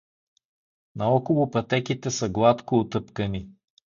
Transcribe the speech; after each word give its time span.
Наоколо 0.95 1.51
пътеките 1.51 2.11
са 2.11 2.29
гладко 2.29 2.75
утъпкани. 2.79 3.49